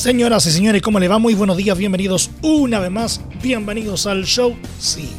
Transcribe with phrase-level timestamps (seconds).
[0.00, 1.18] Señoras y señores, ¿cómo le va?
[1.18, 4.56] Muy buenos días, bienvenidos una vez más, bienvenidos al show.
[4.78, 5.10] Sí,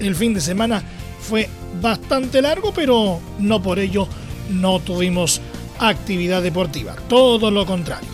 [0.00, 0.82] el fin de semana
[1.18, 1.48] fue
[1.80, 4.06] bastante largo, pero no por ello
[4.50, 5.40] no tuvimos
[5.78, 8.10] actividad deportiva, todo lo contrario.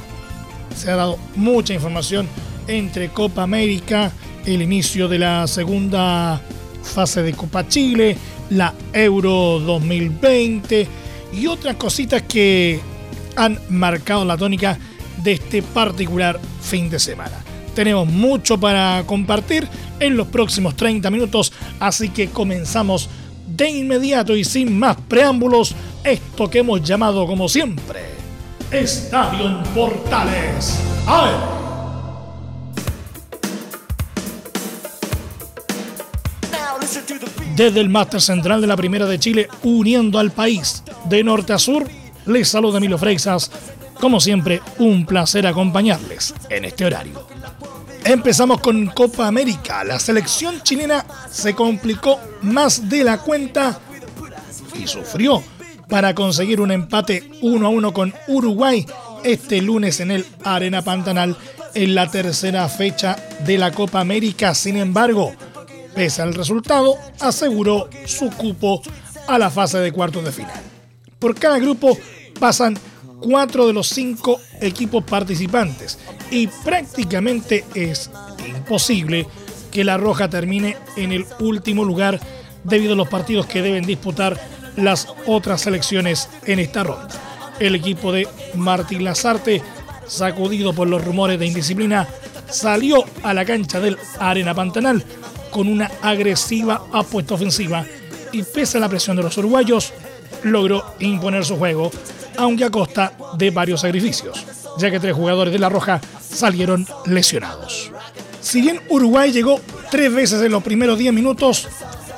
[0.76, 2.28] Se ha dado mucha información
[2.68, 4.12] entre Copa América,
[4.46, 6.40] el inicio de la segunda
[6.84, 8.16] fase de Copa Chile,
[8.50, 10.86] la Euro 2020
[11.32, 12.78] y otras cositas que
[13.34, 14.78] han marcado la tónica
[15.54, 17.36] este particular fin de semana.
[17.76, 19.68] Tenemos mucho para compartir
[20.00, 23.08] en los próximos 30 minutos, así que comenzamos
[23.46, 28.00] de inmediato y sin más preámbulos esto que hemos llamado como siempre
[28.72, 30.80] Estadio en Portales.
[31.06, 31.50] ¡A
[37.54, 41.58] Desde el máster central de la Primera de Chile, uniendo al país de norte a
[41.60, 41.86] sur,
[42.26, 43.50] les saluda Emilio Freixas
[44.00, 47.26] como siempre, un placer acompañarles en este horario.
[48.04, 49.82] Empezamos con Copa América.
[49.82, 53.80] La selección chilena se complicó más de la cuenta
[54.78, 55.42] y sufrió
[55.88, 58.86] para conseguir un empate 1 a 1 con Uruguay
[59.22, 61.36] este lunes en el Arena Pantanal
[61.74, 64.54] en la tercera fecha de la Copa América.
[64.54, 65.32] Sin embargo,
[65.94, 68.82] pese al resultado, aseguró su cupo
[69.26, 70.62] a la fase de cuartos de final.
[71.18, 71.96] Por cada grupo
[72.38, 72.78] pasan
[73.24, 75.98] cuatro de los cinco equipos participantes
[76.30, 78.10] y prácticamente es
[78.46, 79.26] imposible
[79.70, 82.20] que la Roja termine en el último lugar
[82.64, 84.38] debido a los partidos que deben disputar
[84.76, 87.08] las otras selecciones en esta ronda.
[87.58, 89.62] El equipo de Martín Lazarte,
[90.06, 92.06] sacudido por los rumores de indisciplina,
[92.50, 95.02] salió a la cancha del Arena Pantanal
[95.50, 97.86] con una agresiva apuesta ofensiva
[98.32, 99.94] y pese a la presión de los uruguayos,
[100.42, 101.90] logró imponer su juego
[102.36, 104.44] aunque a costa de varios sacrificios,
[104.78, 107.90] ya que tres jugadores de La Roja salieron lesionados.
[108.40, 111.68] Si bien Uruguay llegó tres veces en los primeros 10 minutos,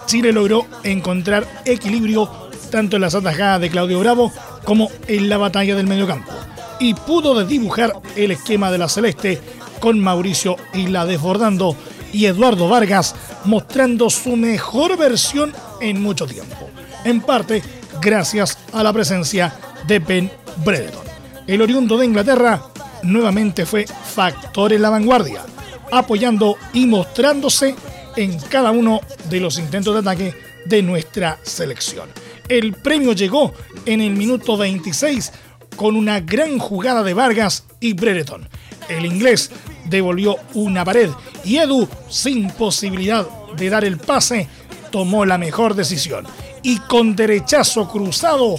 [0.06, 2.28] Chile logró encontrar equilibrio
[2.70, 4.32] tanto en las atajadas de Claudio Bravo
[4.64, 6.32] como en la batalla del mediocampo
[6.78, 9.40] y pudo desdibujar el esquema de la Celeste
[9.80, 11.76] con Mauricio Isla desbordando
[12.12, 16.68] y Eduardo Vargas mostrando su mejor versión en mucho tiempo,
[17.04, 17.62] en parte
[18.00, 19.54] gracias a la presencia
[19.86, 20.30] de Ben
[20.64, 21.04] Brereton.
[21.46, 22.62] El oriundo de Inglaterra
[23.02, 25.42] nuevamente fue factor en la vanguardia,
[25.92, 27.74] apoyando y mostrándose
[28.16, 32.08] en cada uno de los intentos de ataque de nuestra selección.
[32.48, 33.52] El premio llegó
[33.84, 35.32] en el minuto 26
[35.76, 38.48] con una gran jugada de Vargas y Brereton.
[38.88, 39.50] El inglés
[39.88, 41.10] devolvió una pared
[41.44, 43.26] y Edu, sin posibilidad
[43.56, 44.48] de dar el pase,
[44.90, 46.26] tomó la mejor decisión
[46.62, 48.56] y con derechazo cruzado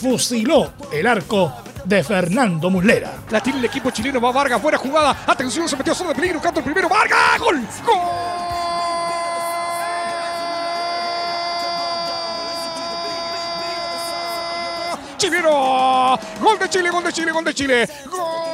[0.00, 1.52] fusiló el arco
[1.84, 3.12] de Fernando Muslera.
[3.30, 5.24] La tiene el equipo chileno, va Vargas, buena jugada.
[5.26, 7.98] Atención, se metió zona de peligro, canto el primero, Vargas, gol, gol.
[15.16, 18.46] Chileno, gol de Chile, gol de Chile, gol de Chile, gol.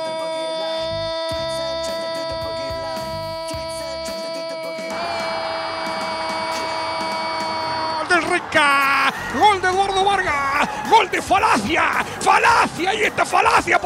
[8.09, 9.13] del Renca.
[9.35, 10.52] Gol de Eduardo Vargas.
[10.93, 12.05] Gol de Falacia.
[12.21, 12.95] Falacia.
[12.95, 13.81] Y esta Falacia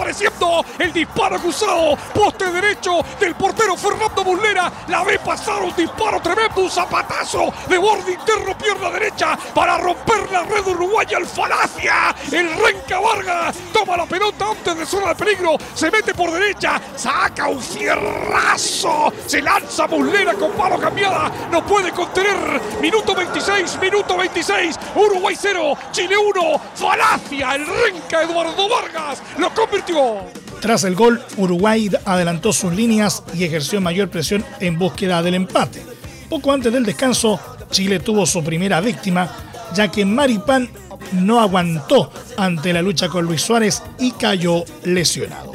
[0.79, 1.97] El disparo cruzado.
[2.13, 4.71] Poste derecho del portero Fernando Muslera.
[4.89, 6.61] La ve pasar un disparo tremendo.
[6.61, 9.39] Un zapatazo de borde interno, pierna derecha.
[9.55, 11.19] Para romper la red uruguaya.
[11.19, 12.15] El Falacia.
[12.31, 13.57] El Renca Vargas.
[13.73, 15.57] Toma la pelota antes de zona de peligro.
[15.75, 16.81] Se mete por derecha.
[16.95, 19.13] Saca un fierrazo.
[19.27, 21.31] Se lanza Muslera con palo cambiada.
[21.51, 22.61] No puede contener.
[22.81, 23.81] Minuto 26.
[23.81, 24.79] Minuto 26.
[24.97, 25.79] Uruguay 0.
[25.93, 26.61] Chile 1.
[26.75, 27.55] Falacia.
[27.55, 29.23] El Renca Eduardo Vargas.
[29.39, 30.26] Lo convirtió.
[30.61, 35.83] Tras el gol, Uruguay adelantó sus líneas y ejerció mayor presión en búsqueda del empate.
[36.29, 37.39] Poco antes del descanso,
[37.71, 39.31] Chile tuvo su primera víctima,
[39.75, 40.69] ya que Maripán
[41.13, 45.53] no aguantó ante la lucha con Luis Suárez y cayó lesionado.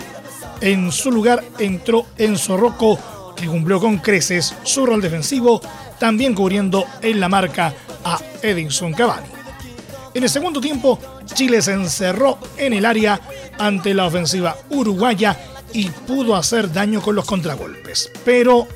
[0.61, 2.99] En su lugar entró Enzo Rocco,
[3.35, 5.59] que cumplió con creces su rol defensivo,
[5.99, 9.27] también cubriendo en la marca a Edinson Cavani.
[10.13, 13.19] En el segundo tiempo, Chile se encerró en el área
[13.57, 15.37] ante la ofensiva uruguaya
[15.73, 18.11] y pudo hacer daño con los contragolpes.
[18.25, 18.67] Pero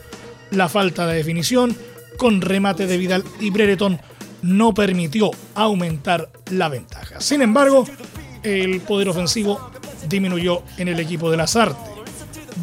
[0.52, 1.76] la falta de definición
[2.18, 4.00] con remate de Vidal y Brereton
[4.42, 7.20] no permitió aumentar la ventaja.
[7.20, 7.86] Sin embargo,
[8.44, 9.72] el poder ofensivo
[10.08, 11.96] disminuyó en el equipo de las artes.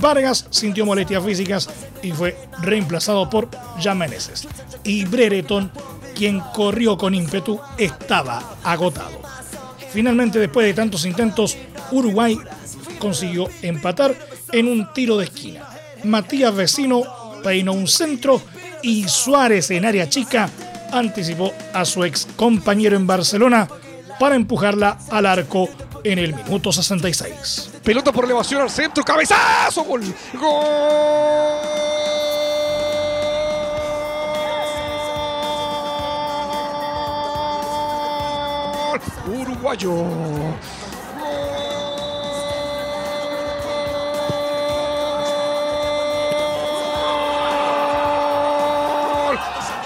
[0.00, 1.68] Vargas sintió molestias físicas
[2.02, 3.48] y fue reemplazado por
[3.80, 4.48] Jan Meneses.
[4.84, 5.70] Y Brereton,
[6.14, 9.20] quien corrió con ímpetu, estaba agotado.
[9.92, 11.56] Finalmente, después de tantos intentos,
[11.90, 12.38] Uruguay
[12.98, 14.14] consiguió empatar
[14.52, 15.68] en un tiro de esquina.
[16.04, 17.02] Matías Vecino
[17.42, 18.40] peinó un centro
[18.82, 20.48] y Suárez en área chica
[20.92, 23.68] anticipó a su ex compañero en Barcelona
[24.18, 25.68] para empujarla al arco
[26.04, 27.70] en el minuto 66.
[27.82, 30.02] Pelota por elevación al centro, cabezazo, gol.
[30.34, 31.71] Gol.
[39.62, 39.94] Uruguayo.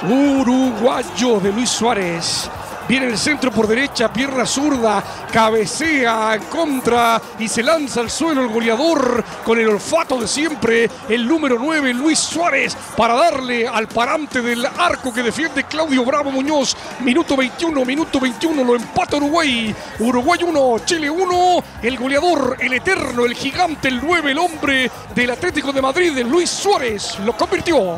[0.03, 2.49] Uruguayo de Luis Suárez.
[2.89, 5.03] Viene el centro por derecha, pierna zurda,
[5.33, 11.27] cabecea contra y se lanza al suelo el goleador con el olfato de siempre, el
[11.27, 16.77] número 9, Luis Suárez, para darle al parante del arco que defiende Claudio Bravo Muñoz.
[17.01, 19.75] Minuto 21, minuto 21, lo empata Uruguay.
[19.99, 21.65] Uruguay 1, Chile 1.
[21.83, 26.51] El goleador, el eterno, el gigante, el 9, el hombre del Atlético de Madrid, Luis
[26.51, 27.97] Suárez, lo convirtió.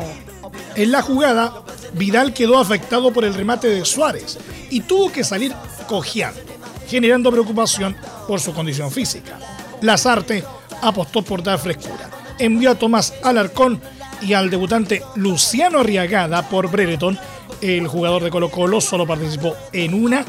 [0.75, 1.51] En la jugada,
[1.93, 4.37] Vidal quedó afectado por el remate de Suárez
[4.69, 5.53] y tuvo que salir
[5.87, 6.39] cojeando,
[6.87, 7.95] generando preocupación
[8.27, 9.39] por su condición física.
[9.81, 10.43] Lazarte
[10.81, 12.09] apostó por dar frescura.
[12.37, 13.81] Envió a Tomás Alarcón
[14.21, 17.17] y al debutante Luciano Arriagada por Brereton.
[17.61, 20.25] El jugador de Colo Colo solo participó en una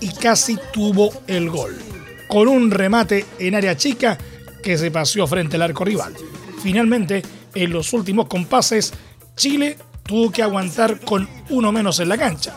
[0.00, 1.78] y casi tuvo el gol.
[2.28, 4.18] Con un remate en área chica
[4.62, 6.14] que se paseó frente al arco rival.
[6.62, 7.22] Finalmente,
[7.54, 8.92] en los últimos compases,
[9.36, 12.54] Chile tuvo que aguantar con uno menos en la cancha,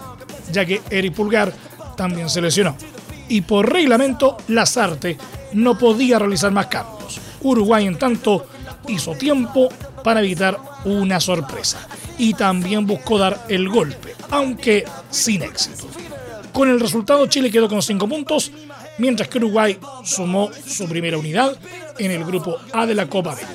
[0.51, 1.53] ya que Eric Pulgar
[1.95, 2.75] también se lesionó.
[3.29, 5.17] Y por reglamento, Lazarte
[5.53, 7.19] no podía realizar más cambios.
[7.41, 8.47] Uruguay, en tanto,
[8.87, 9.69] hizo tiempo
[10.03, 15.87] para evitar una sorpresa y también buscó dar el golpe, aunque sin éxito.
[16.53, 18.51] Con el resultado, Chile quedó con 5 puntos,
[18.97, 21.55] mientras que Uruguay sumó su primera unidad
[21.99, 23.51] en el grupo A de la Copa América.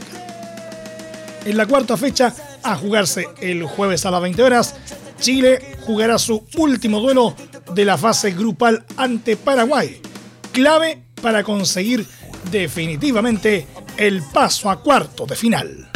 [1.45, 2.33] En la cuarta fecha,
[2.65, 4.75] a jugarse el jueves a las 20 horas,
[5.21, 7.35] Chile jugará su último duelo
[7.75, 10.01] de la fase grupal ante Paraguay,
[10.53, 12.07] clave para conseguir
[12.51, 13.67] definitivamente
[13.97, 15.92] el paso a cuarto de final.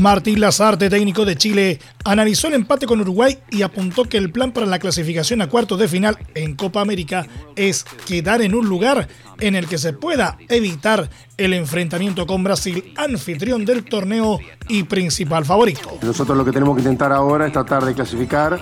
[0.00, 4.52] Martín Lazarte, técnico de Chile, analizó el empate con Uruguay y apuntó que el plan
[4.52, 9.08] para la clasificación a cuartos de final en Copa América es quedar en un lugar
[9.40, 14.38] en el que se pueda evitar el enfrentamiento con Brasil, anfitrión del torneo
[14.68, 15.98] y principal favorito.
[16.02, 18.60] Nosotros lo que tenemos que intentar ahora es tratar de clasificar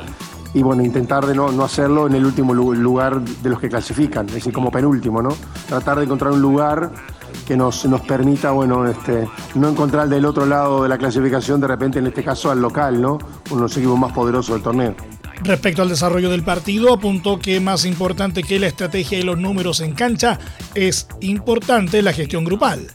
[0.55, 4.27] y bueno, intentar de no, no, hacerlo en el último lugar de los que clasifican,
[4.29, 5.31] es decir, como penúltimo, ¿no?
[5.69, 6.93] Tratar de encontrar un lugar
[7.47, 11.67] que nos, nos permita, bueno, este, no encontrar del otro lado de la clasificación, de
[11.67, 13.19] repente en este caso al local, ¿no?
[13.51, 14.95] Uno de los equipos más poderosos del torneo.
[15.43, 19.81] Respecto al desarrollo del partido, apuntó que más importante que la estrategia y los números
[19.81, 20.39] en cancha
[20.75, 22.87] es importante la gestión grupal.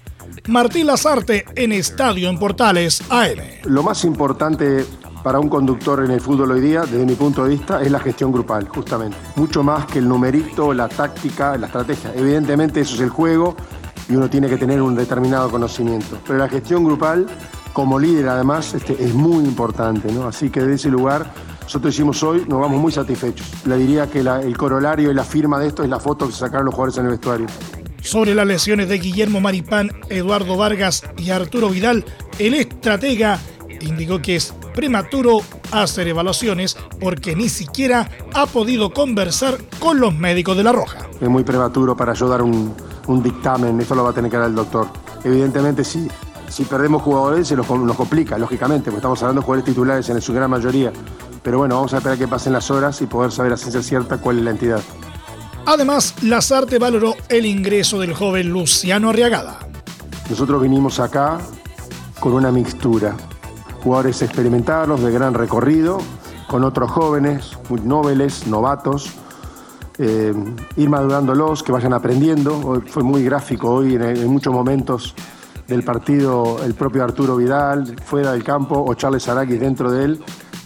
[0.48, 3.40] Martín Lazarte en Estadio en Portales AM.
[3.66, 4.86] Lo más importante
[5.24, 8.00] para un conductor en el fútbol hoy día, desde mi punto de vista, es la
[8.00, 9.18] gestión grupal, justamente.
[9.36, 12.14] Mucho más que el numerito, la táctica, la estrategia.
[12.16, 13.56] Evidentemente eso es el juego,
[14.10, 16.18] y uno tiene que tener un determinado conocimiento.
[16.26, 17.28] Pero la gestión grupal,
[17.74, 20.28] como líder además, este, es muy importante, ¿no?
[20.28, 23.48] Así que de ese lugar, nosotros hicimos hoy, nos vamos muy satisfechos.
[23.66, 26.66] Le diría que el corolario y la firma de esto es la foto que sacaron
[26.66, 27.48] los jugadores en el vestuario.
[28.02, 32.06] Sobre las lesiones de Guillermo Maripán, Eduardo Vargas y Arturo Vidal,
[32.40, 33.38] el estratega
[33.82, 35.40] indicó que es prematuro
[35.72, 41.00] hacer evaluaciones porque ni siquiera ha podido conversar con los médicos de La Roja.
[41.20, 42.74] Es muy prematuro para yo dar un,
[43.08, 44.88] un dictamen, esto lo va a tener que dar el doctor.
[45.24, 46.08] Evidentemente, si,
[46.48, 50.34] si perdemos jugadores, se nos, complica, lógicamente, porque estamos hablando de jugadores titulares en su
[50.34, 50.92] gran mayoría.
[51.44, 54.18] Pero bueno, vamos a esperar que pasen las horas y poder saber a ciencia cierta
[54.18, 54.82] cuál es la entidad.
[55.66, 59.60] Además, Lazarte valoró el ingreso del joven Luciano Arriagada.
[60.30, 61.40] Nosotros vinimos acá
[62.20, 63.16] con una mixtura.
[63.84, 66.00] Jugadores experimentados, de gran recorrido,
[66.48, 69.12] con otros jóvenes, muy nobles, novatos,
[69.98, 70.34] eh,
[70.78, 72.82] ir madurándolos, que vayan aprendiendo.
[72.88, 75.14] fue muy gráfico hoy en, muchos momentos
[75.68, 80.24] del partido el propio Arturo Vidal fuera del campo o Charles Arakis dentro de él.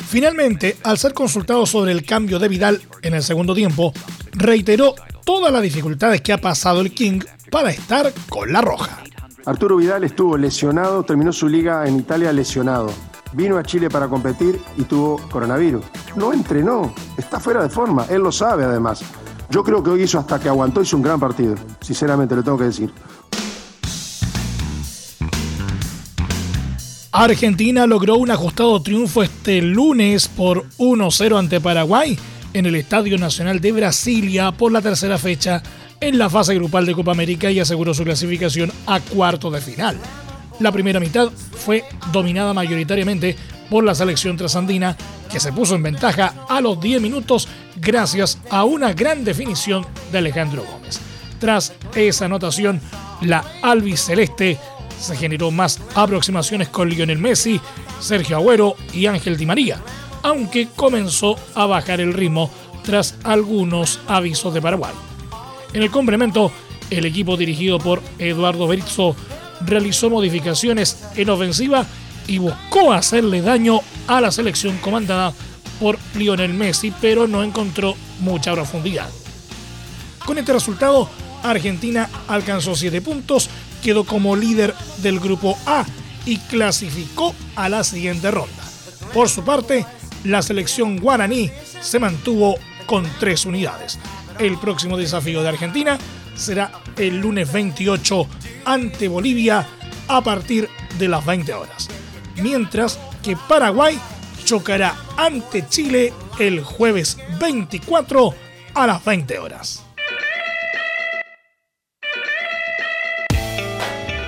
[0.08, 3.92] Finalmente, al ser consultado sobre el cambio de Vidal en el segundo tiempo,
[4.34, 4.94] reiteró
[5.26, 9.04] todas las dificultades que ha pasado el King para estar con la roja.
[9.46, 12.90] Arturo Vidal estuvo lesionado, terminó su liga en Italia lesionado.
[13.34, 15.84] Vino a Chile para competir y tuvo coronavirus.
[16.16, 19.04] No entrenó, está fuera de forma, él lo sabe además.
[19.50, 22.58] Yo creo que hoy hizo hasta que aguantó, hizo un gran partido, sinceramente lo tengo
[22.58, 22.94] que decir.
[27.12, 32.18] Argentina logró un ajustado triunfo este lunes por 1-0 ante Paraguay
[32.54, 35.62] en el Estadio Nacional de Brasilia por la tercera fecha
[36.08, 39.98] en la fase grupal de Copa América y aseguró su clasificación a cuarto de final.
[40.60, 43.38] La primera mitad fue dominada mayoritariamente
[43.70, 44.98] por la selección trasandina,
[45.32, 50.18] que se puso en ventaja a los 10 minutos gracias a una gran definición de
[50.18, 51.00] Alejandro Gómez.
[51.40, 52.82] Tras esa anotación,
[53.22, 54.60] la albiceleste
[55.00, 57.62] se generó más aproximaciones con Lionel Messi,
[58.02, 59.80] Sergio Agüero y Ángel Di María,
[60.22, 62.52] aunque comenzó a bajar el ritmo
[62.84, 65.13] tras algunos avisos de Paraguay.
[65.74, 66.52] En el complemento,
[66.90, 69.16] el equipo dirigido por Eduardo Berizzo
[69.62, 71.86] realizó modificaciones en ofensiva
[72.28, 75.34] y buscó hacerle daño a la selección comandada
[75.80, 79.10] por Lionel Messi, pero no encontró mucha profundidad.
[80.26, 81.10] Con este resultado,
[81.44, 83.50] Argentina alcanzó 7 puntos
[83.84, 85.86] quedó como líder del grupo A
[86.26, 88.64] y clasificó a la siguiente ronda.
[89.14, 89.86] Por su parte,
[90.24, 91.52] la selección guaraní
[91.82, 94.00] se mantuvo con tres unidades.
[94.40, 95.98] El próximo desafío de Argentina
[96.36, 98.28] será el lunes 28
[98.66, 99.66] ante Bolivia
[100.08, 101.90] a partir de las 20 horas.
[102.42, 103.98] Mientras que Paraguay
[104.44, 108.34] chocará ante Chile el jueves 24
[108.74, 109.84] a las 20 horas.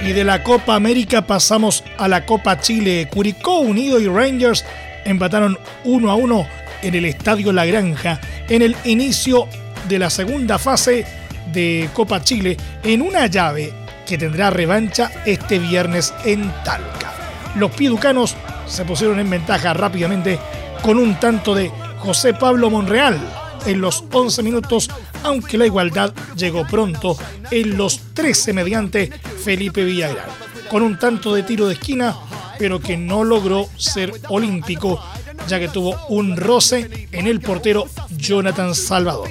[0.02, 3.10] Y de la Copa América pasamos a la Copa Chile.
[3.12, 4.64] Curicó Unido y Rangers
[5.04, 6.48] empataron 1 a 1
[6.84, 9.48] en el Estadio La Granja en el inicio
[9.88, 11.06] de la segunda fase
[11.52, 13.74] de Copa Chile en una llave
[14.06, 17.14] que tendrá revancha este viernes en Talca.
[17.56, 18.36] Los piducanos
[18.68, 20.40] se pusieron en ventaja rápidamente
[20.82, 23.20] con un tanto de José Pablo Monreal
[23.66, 24.90] en los 11 minutos,
[25.24, 27.18] aunque la igualdad llegó pronto
[27.52, 29.12] en los 13 mediante
[29.44, 30.28] Felipe Villarreal,
[30.70, 32.16] con un tanto de tiro de esquina,
[32.60, 35.04] pero que no logró ser olímpico,
[35.48, 39.30] ya que tuvo un roce en el portero Jonathan Salvador.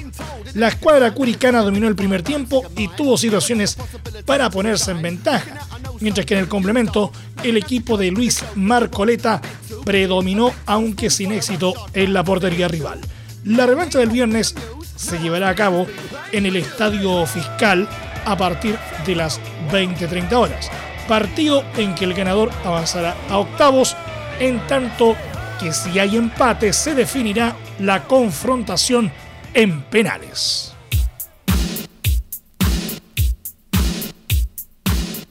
[0.55, 3.77] La escuadra curicana dominó el primer tiempo y tuvo situaciones
[4.25, 5.59] para ponerse en ventaja,
[5.99, 7.11] mientras que en el complemento
[7.43, 9.41] el equipo de Luis Marcoleta
[9.83, 13.01] predominó, aunque sin éxito, en la portería rival.
[13.43, 14.55] La revancha del viernes
[14.95, 15.87] se llevará a cabo
[16.31, 17.89] en el Estadio Fiscal
[18.23, 19.41] a partir de las
[19.73, 20.71] 20-30 horas.
[21.05, 23.97] Partido en que el ganador avanzará a octavos,
[24.39, 25.17] en tanto
[25.59, 29.11] que si hay empate se definirá la confrontación
[29.55, 30.73] en penales.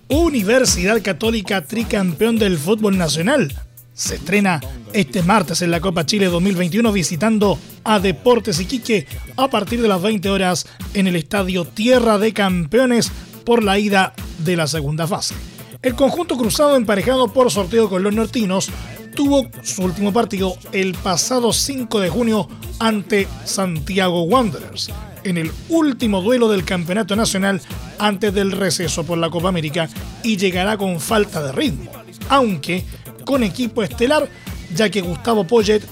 [0.08, 3.52] Universidad Católica tricampeón del fútbol nacional
[3.92, 4.60] se estrena
[4.92, 10.00] este martes en la Copa Chile 2021 visitando a Deportes Iquique a partir de las
[10.02, 13.12] 20 horas en el estadio Tierra de Campeones
[13.44, 15.34] por la ida de la segunda fase.
[15.82, 18.70] El conjunto cruzado emparejado por sorteo con los nortinos
[19.14, 24.90] tuvo su último partido el pasado 5 de junio ante Santiago Wanderers,
[25.22, 27.60] en el último duelo del campeonato nacional
[27.98, 29.88] antes del receso por la Copa América
[30.22, 31.90] y llegará con falta de ritmo,
[32.28, 32.84] aunque
[33.24, 34.28] con equipo estelar,
[34.74, 35.82] ya que Gustavo Poyet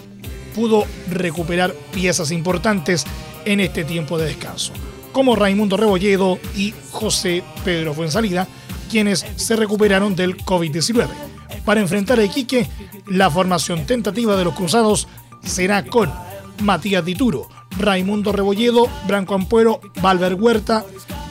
[0.55, 3.05] pudo recuperar piezas importantes
[3.45, 4.73] en este tiempo de descanso,
[5.13, 8.47] como Raimundo Rebolledo y José Pedro Fuensalida,
[8.91, 11.32] quienes se recuperaron del COVID-19.
[11.65, 12.69] Para enfrentar a Iquique,
[13.07, 15.09] la formación tentativa de los cruzados
[15.45, 16.13] será con
[16.61, 20.85] Matías Dituro, Raimundo Rebolledo, Branco Ampuero, Valver Huerta,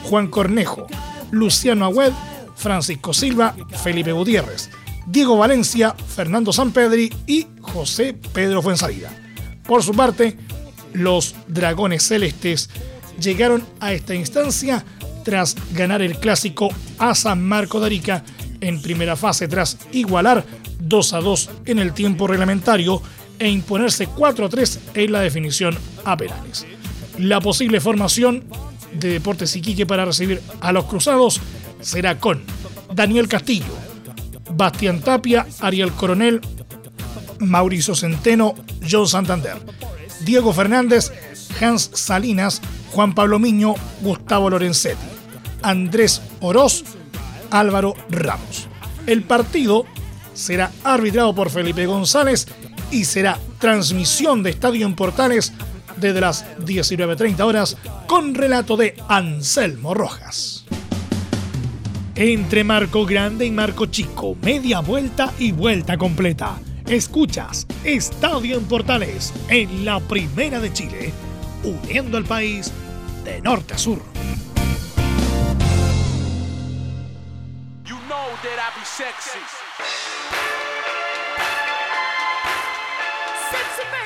[0.04, 0.86] Juan Cornejo,
[1.30, 2.12] Luciano Agüed,
[2.56, 4.70] Francisco Silva, Felipe Gutiérrez.
[5.06, 9.10] Diego Valencia, Fernando Sampedri y José Pedro Fuensalida.
[9.66, 10.36] Por su parte,
[10.92, 12.70] los Dragones Celestes
[13.18, 14.84] llegaron a esta instancia
[15.24, 18.24] tras ganar el clásico a San Marco de Arica
[18.62, 20.44] en primera fase tras igualar
[20.80, 23.02] 2 a 2 en el tiempo reglamentario
[23.38, 26.64] e imponerse 4 a 3 en la definición a penales.
[27.18, 28.44] La posible formación
[28.94, 31.40] de Deportes Iquique para recibir a los cruzados
[31.80, 32.42] será con
[32.94, 33.74] Daniel Castillo,
[34.54, 36.40] Bastián Tapia, Ariel Coronel,
[37.40, 38.54] Mauricio Centeno,
[38.88, 39.56] John Santander,
[40.24, 41.12] Diego Fernández,
[41.60, 45.06] Hans Salinas, Juan Pablo Miño, Gustavo Lorenzetti,
[45.62, 46.84] Andrés Oroz,
[47.52, 48.66] Álvaro Ramos.
[49.06, 49.84] El partido
[50.34, 52.46] será arbitrado por Felipe González
[52.90, 55.52] y será transmisión de Estadio en Portales
[55.96, 60.64] desde las 19.30 horas con relato de Anselmo Rojas.
[62.14, 66.58] Entre Marco Grande y Marco Chico, media vuelta y vuelta completa.
[66.86, 71.12] Escuchas Estadio en Portales en la Primera de Chile,
[71.64, 72.70] uniendo al país
[73.24, 74.02] de norte a sur.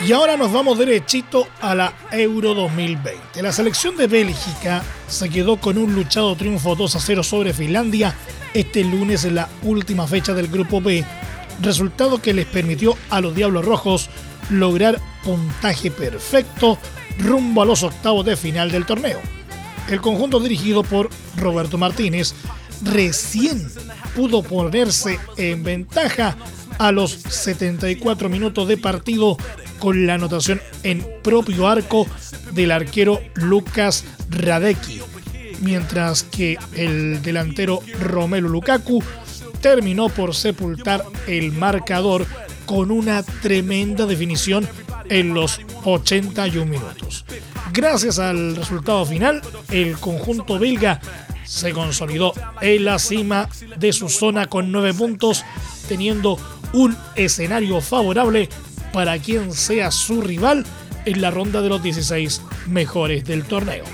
[0.07, 3.43] Y ahora nos vamos derechito a la Euro 2020.
[3.43, 8.14] La selección de Bélgica se quedó con un luchado triunfo 2 a 0 sobre Finlandia
[8.52, 11.05] este lunes en la última fecha del Grupo B,
[11.62, 14.11] resultado que les permitió a los Diablos Rojos
[14.50, 16.78] lograr puntaje perfecto
[17.19, 19.21] rumbo a los octavos de final del torneo.
[19.88, 22.35] El conjunto dirigido por Roberto Martínez
[22.83, 23.66] recién
[24.14, 26.37] pudo ponerse en ventaja
[26.78, 29.37] a los 74 minutos de partido
[29.78, 32.06] con la anotación en propio arco
[32.52, 35.00] del arquero Lucas Radecki,
[35.61, 39.02] mientras que el delantero Romelu Lukaku
[39.61, 42.26] terminó por sepultar el marcador
[42.66, 44.68] con una tremenda definición
[45.09, 47.25] en los 81 minutos.
[47.73, 51.00] Gracias al resultado final, el conjunto belga
[51.47, 53.49] se consolidó en la cima
[53.79, 55.45] de su zona con 9 puntos,
[55.88, 56.38] teniendo
[56.73, 58.49] un escenario favorable
[58.93, 60.65] para quien sea su rival
[61.05, 63.85] en la ronda de los 16 mejores del torneo.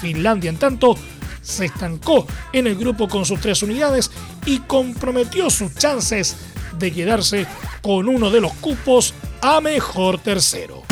[0.00, 0.96] Finlandia, en tanto,
[1.42, 4.10] se estancó en el grupo con sus tres unidades
[4.44, 6.36] y comprometió sus chances
[6.78, 7.46] de quedarse
[7.82, 10.85] con uno de los cupos a mejor tercero.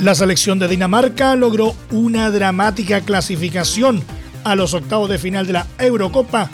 [0.00, 4.02] La selección de Dinamarca logró una dramática clasificación
[4.44, 6.50] a los octavos de final de la Eurocopa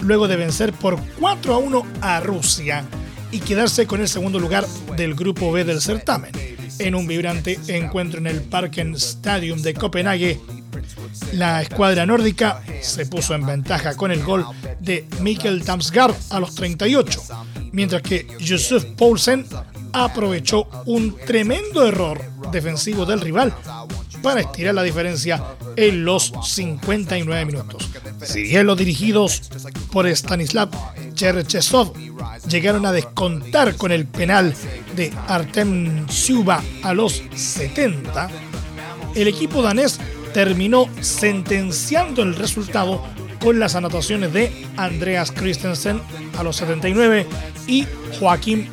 [0.00, 2.84] luego de vencer por 4 a 1 a Rusia
[3.32, 4.64] y quedarse con el segundo lugar
[4.96, 6.30] del grupo B del certamen.
[6.78, 10.40] En un vibrante encuentro en el Parken Stadium de Copenhague,
[11.32, 14.46] la escuadra nórdica se puso en ventaja con el gol
[14.78, 17.20] de Mikkel Damsgaard a los 38,
[17.72, 19.46] mientras que Josef Poulsen
[19.92, 23.52] aprovechó un tremendo error defensivo del rival
[24.22, 25.42] para estirar la diferencia
[25.76, 27.90] en los 59 minutos.
[28.22, 29.42] Si bien los dirigidos
[29.92, 30.70] por Stanislav
[31.12, 31.92] Cherchesov
[32.48, 34.54] llegaron a descontar con el penal
[34.96, 38.30] de Artem Suba a los 70,
[39.14, 40.00] el equipo danés
[40.32, 43.04] terminó sentenciando el resultado
[43.40, 46.00] con las anotaciones de Andreas Christensen
[46.38, 47.26] a los 79
[47.66, 47.86] y
[48.18, 48.68] Joaquín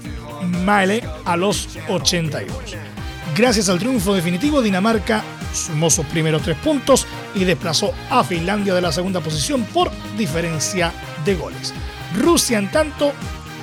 [0.64, 2.91] Maele a los 82.
[3.36, 8.82] Gracias al triunfo definitivo, Dinamarca sumó sus primeros tres puntos y desplazó a Finlandia de
[8.82, 10.92] la segunda posición por diferencia
[11.26, 11.74] de goles.
[12.18, 13.14] Rusia, en tanto,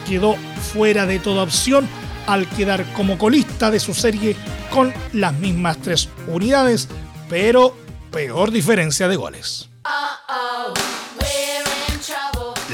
[0.06, 0.36] quedó
[0.72, 1.86] fuera de toda opción
[2.26, 4.36] al quedar como colista de su serie
[4.70, 6.88] con las mismas tres unidades,
[7.28, 7.76] pero
[8.10, 9.68] peor diferencia de goles.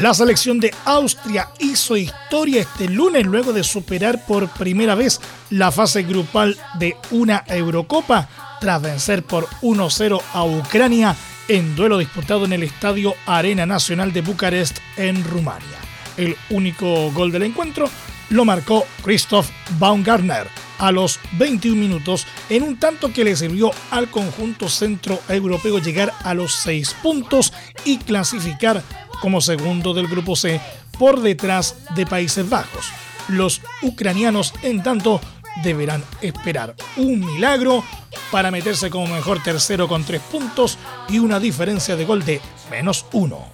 [0.04, 5.72] La selección de Austria hizo historia este lunes luego de superar por primera vez la
[5.72, 8.28] fase grupal de una Eurocopa
[8.60, 11.16] tras vencer por 1-0 a Ucrania
[11.48, 15.78] en duelo disputado en el Estadio Arena Nacional de Bucarest en Rumania.
[16.18, 17.88] El único gol del encuentro
[18.28, 24.10] lo marcó Christoph Baumgartner a los 21 minutos en un tanto que le sirvió al
[24.10, 27.54] conjunto centro europeo llegar a los 6 puntos
[27.86, 28.82] y clasificar
[29.24, 30.60] como segundo del grupo C
[30.98, 32.90] por detrás de Países Bajos.
[33.28, 35.18] Los ucranianos, en tanto,
[35.62, 37.82] deberán esperar un milagro
[38.30, 40.76] para meterse como mejor tercero con tres puntos
[41.08, 43.48] y una diferencia de gol de menos uno.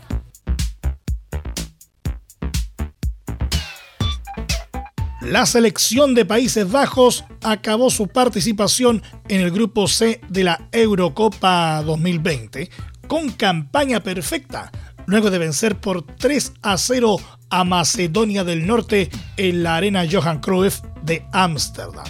[5.20, 11.80] La selección de Países Bajos acabó su participación en el grupo C de la Eurocopa
[11.84, 12.68] 2020
[13.10, 14.70] con campaña perfecta,
[15.10, 17.16] luego de vencer por 3 a 0
[17.50, 22.06] a Macedonia del Norte en la arena Johan Cruyff de Ámsterdam.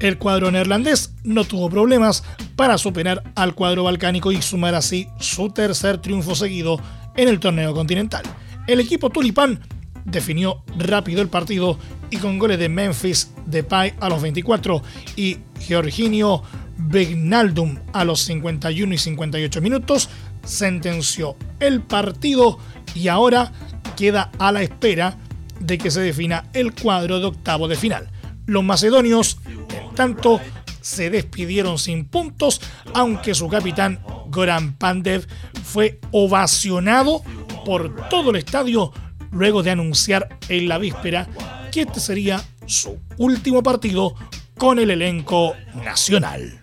[0.00, 2.22] El cuadro neerlandés no tuvo problemas
[2.54, 6.78] para superar al cuadro balcánico y sumar así su tercer triunfo seguido
[7.16, 8.22] en el torneo continental.
[8.66, 9.60] El equipo tulipán
[10.04, 11.78] definió rápido el partido
[12.10, 14.82] y con goles de Memphis Depay a los 24
[15.16, 16.42] y Georginio
[16.76, 20.10] Begnaldum a los 51 y 58 minutos
[20.44, 22.58] sentenció el partido
[22.94, 23.52] y ahora
[23.96, 25.16] queda a la espera
[25.60, 28.10] de que se defina el cuadro de octavo de final.
[28.46, 30.40] Los macedonios, en tanto,
[30.80, 32.60] se despidieron sin puntos,
[32.92, 35.26] aunque su capitán Goran Pandev
[35.62, 37.22] fue ovacionado
[37.64, 38.92] por todo el estadio
[39.30, 41.28] luego de anunciar en la víspera
[41.70, 44.14] que este sería su último partido
[44.58, 46.61] con el elenco nacional.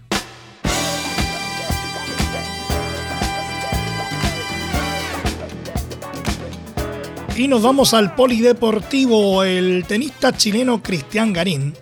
[7.39, 9.45] Y nos vamos al polideportivo.
[9.45, 11.73] El tenista chileno Cristian Garín,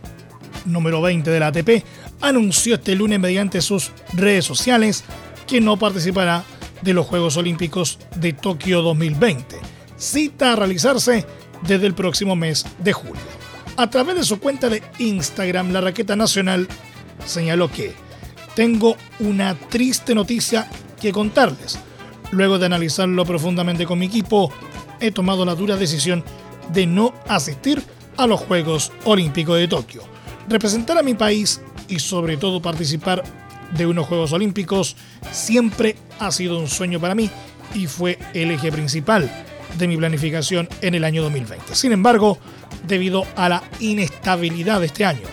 [0.66, 1.84] número 20 de la ATP,
[2.22, 5.04] anunció este lunes mediante sus redes sociales
[5.48, 6.44] que no participará
[6.84, 9.56] de los Juegos Olímpicos de Tokio 2020.
[9.98, 11.26] Cita a realizarse
[11.64, 13.16] desde el próximo mes de julio.
[13.78, 16.68] A través de su cuenta de Instagram, la raqueta nacional
[17.26, 17.96] señaló que
[18.54, 20.70] tengo una triste noticia
[21.02, 21.80] que contarles.
[22.30, 24.54] Luego de analizarlo profundamente con mi equipo,
[25.00, 26.24] he tomado la dura decisión
[26.74, 27.84] de no asistir
[28.18, 30.04] a los Juegos Olímpicos de Tokio.
[30.50, 33.24] Representar a mi país y sobre todo participar
[33.76, 34.96] de unos Juegos Olímpicos
[35.32, 37.30] siempre ha sido un sueño para mí
[37.74, 39.30] y fue el eje principal
[39.78, 41.76] de mi planificación en el año 2020.
[41.76, 42.38] Sin embargo,
[42.88, 45.28] debido a la inestabilidad de este año,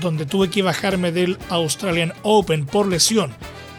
[0.00, 3.32] donde tuve que bajarme del Australian Open por lesión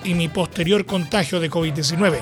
[0.03, 2.19] y mi posterior contagio de COVID-19,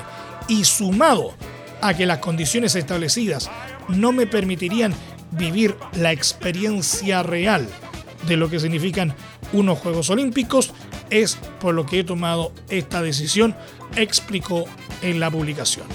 [0.48, 1.34] y sumado
[1.82, 3.50] a que las condiciones establecidas
[3.88, 4.94] no me permitirían
[5.32, 7.68] vivir la experiencia real
[8.26, 9.14] de lo que significan
[9.52, 10.72] unos Juegos Olímpicos,
[11.10, 13.54] es por lo que he tomado esta decisión,
[13.96, 14.64] explicó
[15.02, 15.86] en la publicación.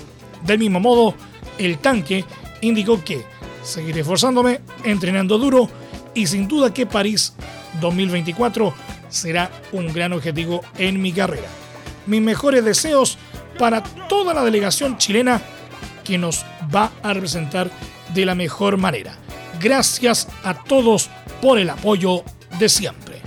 [0.45, 1.15] Del mismo modo,
[1.57, 2.25] el tanque
[2.61, 3.25] indicó que
[3.63, 5.69] seguiré esforzándome, entrenando duro
[6.13, 7.33] y sin duda que París
[7.79, 8.73] 2024
[9.09, 11.47] será un gran objetivo en mi carrera.
[12.05, 13.17] Mis mejores deseos
[13.57, 15.41] para toda la delegación chilena
[16.07, 17.69] que nos va a representar
[18.13, 19.13] de la mejor manera.
[19.59, 21.09] Gracias a todos
[21.41, 22.23] por el apoyo
[22.57, 23.21] de siempre.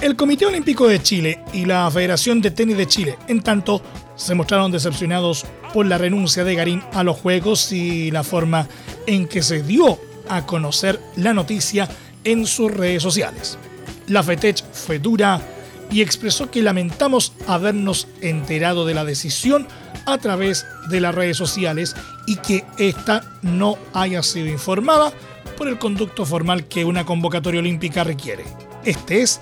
[0.00, 3.82] El Comité Olímpico de Chile y la Federación de Tenis de Chile, en tanto,
[4.16, 8.66] se mostraron decepcionados por la renuncia de Garín a los Juegos y la forma
[9.06, 11.88] en que se dio a conocer la noticia
[12.24, 13.58] en sus redes sociales.
[14.06, 15.40] La FETECH fue dura
[15.90, 19.66] y expresó que lamentamos habernos enterado de la decisión
[20.06, 25.12] a través de las redes sociales y que ésta no haya sido informada
[25.56, 28.44] por el conducto formal que una convocatoria olímpica requiere.
[28.84, 29.40] Este es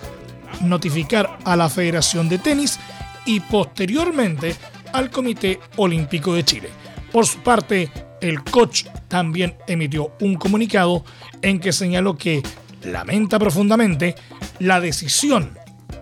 [0.63, 2.79] notificar a la Federación de Tenis
[3.27, 4.57] y posteriormente
[4.93, 6.71] al Comité Olímpico de Chile.
[7.13, 11.05] Por su parte, el coach también emitió un comunicado
[11.43, 12.43] en que señaló que
[12.83, 14.15] lamenta profundamente
[14.59, 15.57] la decisión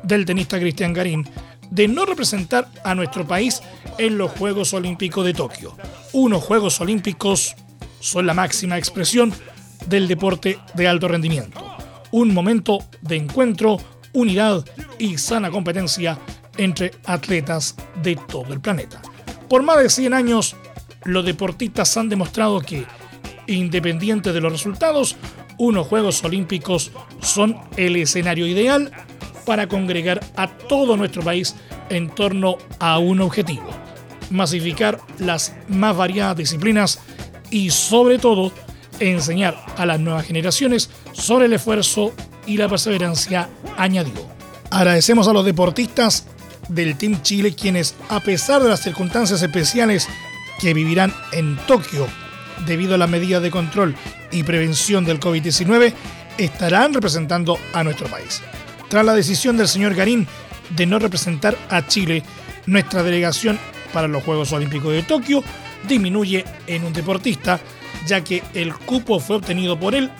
[0.07, 1.29] del tenista Cristian Garín
[1.71, 3.61] de no representar a nuestro país
[3.99, 5.77] en los Juegos Olímpicos de Tokio.
[6.13, 7.57] Unos Juegos Olímpicos
[8.01, 9.33] son la máxima expresión
[9.87, 11.61] del deporte de alto rendimiento.
[12.13, 13.79] Un momento de encuentro,
[14.13, 14.65] unidad
[14.99, 16.19] y sana competencia
[16.57, 19.03] entre atletas de todo el planeta.
[19.49, 20.57] Por más de 100 años,
[21.05, 22.85] los deportistas han demostrado que,
[23.47, 25.17] independiente de los resultados,
[25.59, 28.91] unos Juegos Olímpicos son el escenario ideal
[29.47, 31.55] para congregar a todo nuestro país
[31.89, 33.71] en torno a un objetivo,
[34.31, 36.99] masificar las más variadas disciplinas
[37.51, 38.53] y sobre todo
[39.01, 42.13] enseñar a las nuevas generaciones sobre el esfuerzo
[42.47, 44.13] y la perseverancia, añadió.
[44.71, 46.27] Agradecemos a los deportistas
[46.69, 50.09] del Team Chile quienes, a pesar de las circunstancias especiales
[50.61, 52.07] que vivirán en Tokio
[52.67, 53.95] debido a las medidas de control
[54.33, 55.93] y prevención del COVID-19,
[56.39, 58.43] estarán representando a nuestro país.
[58.89, 60.27] Tras la decisión del señor Garín
[60.71, 62.23] de no representar a Chile,
[62.67, 63.59] nuestra delegación
[63.93, 65.43] para los Juegos Olímpicos de Tokio
[65.89, 67.61] disminuye en un deportista,
[68.07, 70.11] ya que el cupo fue obtenido por él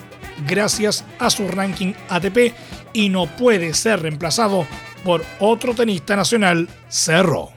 [0.45, 2.53] gracias a su ranking ATP
[2.93, 4.67] y no puede ser reemplazado
[5.03, 7.56] por otro tenista nacional, Cerro.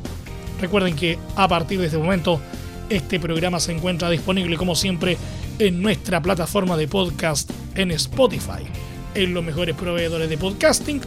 [0.61, 2.39] Recuerden que a partir de este momento
[2.89, 5.17] este programa se encuentra disponible como siempre
[5.57, 8.63] en nuestra plataforma de podcast en Spotify,
[9.15, 11.01] en los mejores proveedores de podcasting